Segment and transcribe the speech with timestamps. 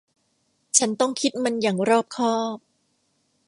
[0.77, 2.57] ฉันต้องคิดมันอย่างรอบคอบ